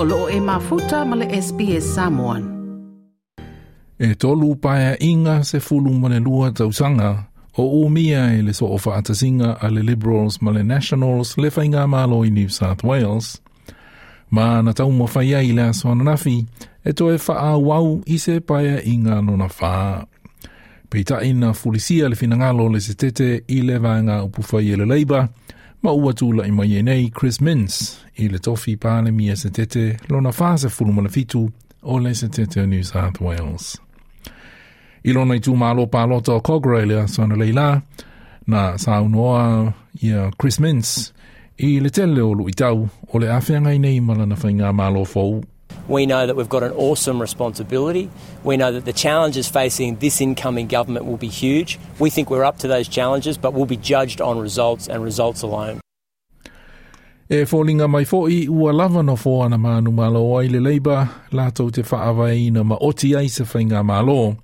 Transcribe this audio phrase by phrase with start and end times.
[0.00, 2.44] o loo e mafuta male SPS Samoan.
[3.98, 7.10] E tolu paia inga se fulu male lua tausanga,
[7.56, 12.30] o umia e le soo faatasinga a le Liberals male Nationals le fainga malo i
[12.30, 13.26] New South Wales.
[14.34, 16.36] Ma na tau mo fai ai le aswana nafi,
[16.84, 19.92] e to e faa wau i se paia inga no nona faa.
[21.08, 25.20] ta ina fulisia le finangalo le se tete i le vanga upufai e le leiba,
[25.84, 27.76] ma ua tūla i mai e nei Chris Mintz
[28.18, 31.44] i le tofi pāle mi se tete lona whāse fulu mana fitu
[31.82, 33.76] o le se tete New South Wales.
[35.06, 37.68] I lona i tū mālo pālota o Cogra i le asana leila,
[38.50, 39.44] na saunoa
[40.02, 41.12] i a Chris Mintz
[41.58, 45.38] i le tele o lu i tau o le awhiangai nei malana whainga mālo fōu
[45.88, 48.10] We know that we've got an awesome responsibility.
[48.44, 51.78] We know that the challenges facing this incoming government will be huge.
[51.98, 55.42] We think we're up to those challenges, but we'll be judged on results and results
[55.42, 55.80] alone.
[57.30, 61.02] E fōlinga mai fōi ua lava no fō ana mānu malo ai le leiba,
[61.36, 64.36] lātou te whaavaina ma oti ai se whainga mālo.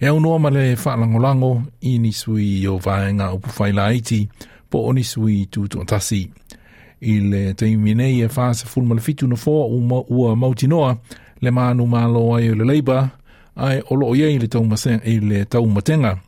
[0.00, 4.24] E au noa ma le whaalangolango, i ni sui o vaenga upu whaila aiti,
[4.70, 5.86] po oni sui tūtuatasi.
[6.26, 6.32] tasi.
[7.00, 10.96] i te teimi nei e whaasa fulma le fitu na fōa ua, ua mautinoa
[11.40, 13.08] le manu malo ai o le leiba
[13.56, 16.18] ai olo o iei le taumatenga i le taumatenga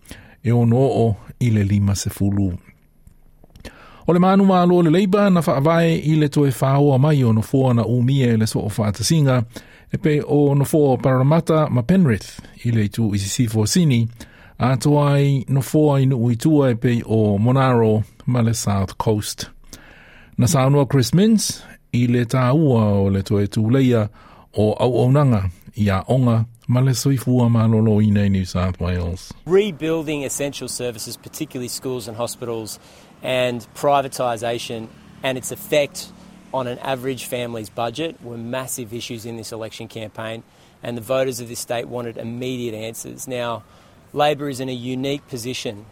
[0.43, 2.53] e ono o i le lima se fulu.
[4.07, 7.33] O le manu malo o le leiba na whaavae i le toe a mai o
[7.33, 9.45] na fōa na umie le soo whaatasinga
[9.93, 14.09] e pe o na fōa paramata ma Penrith i le tu i si sini
[14.59, 16.37] a toai na fōa i nu i
[16.71, 19.51] e pe o Monaro ma South Coast.
[20.89, 24.09] Chris Mins i le tāua o le toe tūleia
[24.57, 24.73] o
[29.47, 32.79] Rebuilding essential services, particularly schools and hospitals,
[33.23, 34.89] and privatisation
[35.23, 36.11] and its effect
[36.55, 40.43] on an average family's budget were massive issues in this election campaign,
[40.83, 43.29] and the voters of this state wanted immediate answers.
[43.29, 43.63] Now,
[44.15, 45.85] Labor is in a unique position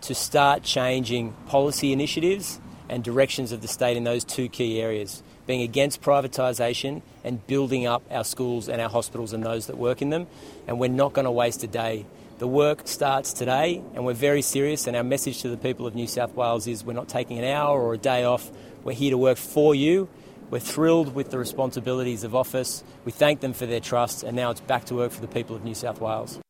[0.00, 5.22] to start changing policy initiatives and directions of the state in those two key areas
[5.46, 10.02] being against privatisation and building up our schools and our hospitals and those that work
[10.02, 10.26] in them.
[10.66, 12.04] And we're not going to waste a day.
[12.38, 14.86] The work starts today, and we're very serious.
[14.86, 17.44] And our message to the people of New South Wales is we're not taking an
[17.44, 18.50] hour or a day off.
[18.84, 20.08] We're here to work for you.
[20.50, 22.82] We're thrilled with the responsibilities of office.
[23.04, 25.54] We thank them for their trust, and now it's back to work for the people
[25.54, 26.40] of New South Wales.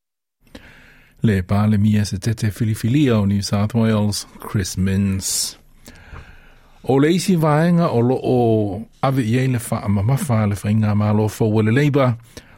[1.23, 1.37] Le
[1.77, 5.57] mia Setete Filifilio, New South Wales, Chris Minns.
[6.83, 10.95] O le isi vaenga o lo o ave iei le wha amamawha le wha inga
[10.95, 12.15] ma lo fo wale leiba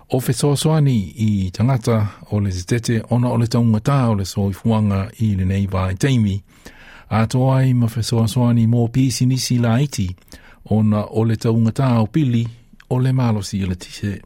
[0.09, 0.95] o fe soasoani
[1.27, 5.35] i tangata o le zetete ona o le taunga ta o le soi fuanga i
[5.35, 6.41] le nei i teimi.
[7.11, 7.27] A
[7.65, 10.15] i ma fe soasoani mō pisi nisi la iti
[10.69, 12.47] ona o le taunga ta o pili
[12.89, 14.21] o le malo si le tisee.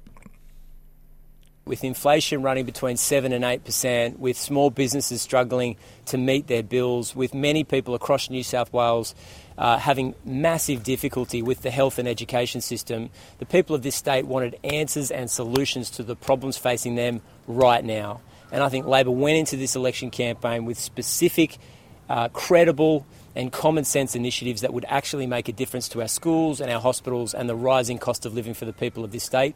[1.67, 7.13] With inflation running between 7 and 8%, with small businesses struggling to meet their bills,
[7.15, 9.13] with many people across New South Wales
[9.57, 14.25] uh, having massive difficulty with the health and education system, the people of this state
[14.25, 18.21] wanted answers and solutions to the problems facing them right now.
[18.51, 21.57] And I think Labor went into this election campaign with specific
[22.09, 26.59] uh, credible and common sense initiatives that would actually make a difference to our schools
[26.59, 29.55] and our hospitals and the rising cost of living for the people of this state.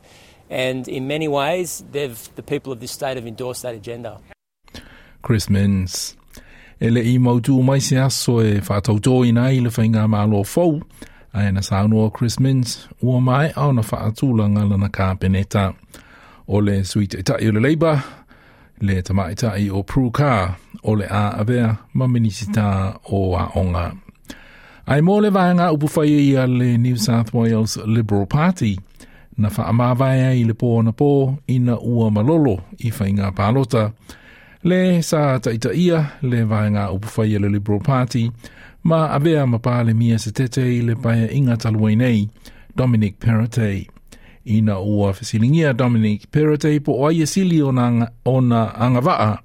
[0.50, 4.20] And in many ways, the people of this state have endorsed that agenda.
[5.22, 6.16] Chris Mins.
[6.82, 10.42] E le i mautu mai se aso e fa tō i nei le whainga mālo
[10.46, 10.82] fau,
[11.32, 15.76] a na sānoa Chris Mins, ua mai au na whaatūlanga lana kā peneta.
[16.48, 17.94] O le suite e tai le leiba,
[18.82, 23.92] le tamaita i o Pruka o le a avea ma minisita o a onga.
[24.90, 28.80] Ai mō le vāenga upu e i a le New South Wales Liberal Party
[29.38, 31.10] na wha amā vāia i le pō na pō
[31.54, 33.86] i na ua malolo i whai ngā pālota.
[34.64, 38.26] Le sā taita ia le vāenga upu whai i e le Liberal Party
[38.84, 42.28] ma avea ma pāle mia se tete i le paia inga talua nei,
[42.76, 44.01] Dominic Perrottet
[44.46, 49.38] ina ua fesilingia Dominic Perrette po o aie sili o na, o na angavaa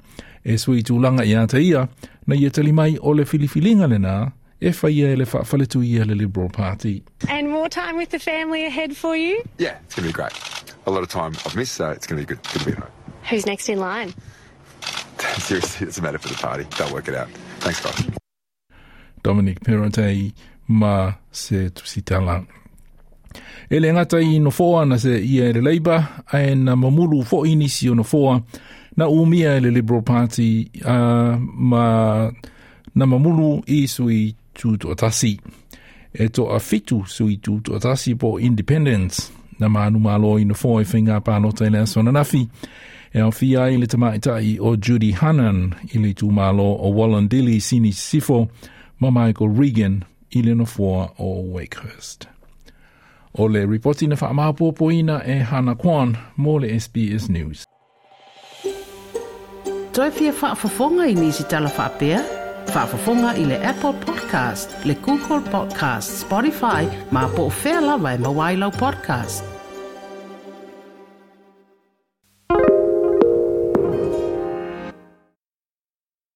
[0.44, 1.86] e sui tūlanga i ata ia
[2.26, 6.14] na ia e talimai o le filifilinga lena e whaia e le whaafaletu ia le
[6.14, 7.02] Liberal Party.
[7.28, 9.42] And more time with the family ahead for you?
[9.58, 10.32] Yeah, it's going to be great.
[10.86, 12.42] A lot of time I've missed, so it's going to be good.
[12.52, 12.90] Good to be home.
[13.28, 14.14] Who's next in line?
[15.38, 16.64] Seriously, it's a matter for the party.
[16.78, 17.28] They'll work it out.
[17.60, 18.06] Thanks, guys.
[19.22, 20.32] Dominic Perrette
[20.68, 22.34] ma se tusitala.
[22.46, 22.65] Thanks
[23.70, 26.76] e le ngata i no foa na se ia e le Labour, a e na
[26.76, 28.40] mamulu fo inisi o no foa,
[28.96, 32.30] na umia e le Liberal Party, a ma
[32.94, 35.36] na mamulu i sui tūtu atasi.
[36.12, 40.82] E to a fitu sui tūtu atasi po independence, na manu malo i no foa
[40.82, 42.46] i whinga pānota i lea sona nafi.
[43.12, 47.58] E au fia i le tamaitai o Judy Hannan i le tū malo o Wallandili
[47.60, 48.46] Sini Sifo,
[49.00, 50.00] ma Michael Regan
[50.36, 52.28] i le no foa o Wakehurst.
[53.38, 57.64] O le reporti na whaamaupopoina e Hana Kwan mō le SBS News.
[59.92, 62.20] Toi pia whaafafonga i nisi tala whaapea?
[62.74, 68.70] Whaafafonga i le Apple Podcast, le Google Podcast, Spotify, ma po o whea lawa mawailau
[68.78, 69.55] podcast.